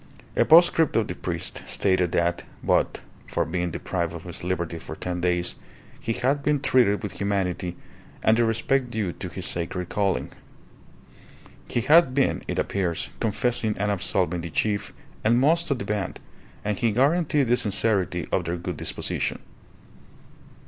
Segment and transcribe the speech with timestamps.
[0.35, 4.95] A postscript of the priest stated that, but for being deprived of his liberty for
[4.95, 5.53] ten days,
[5.99, 7.77] he had been treated with humanity
[8.23, 10.31] and the respect due to his sacred calling.
[11.67, 14.91] He had been, it appears, confessing and absolving the chief
[15.23, 16.19] and most of the band,
[16.65, 19.37] and he guaranteed the sincerity of their good disposition.